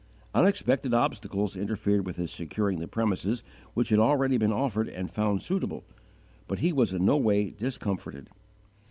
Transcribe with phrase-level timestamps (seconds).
[0.33, 3.43] Unexpected obstacles interfered with his securing the premises
[3.75, 5.83] which had already been offered and found suitable;
[6.47, 8.27] but he was in no way 'discomforted.'